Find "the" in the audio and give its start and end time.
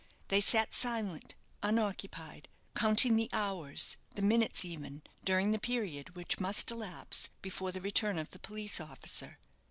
3.17-3.29, 4.15-4.23, 5.51-5.59, 7.71-7.81, 8.31-8.39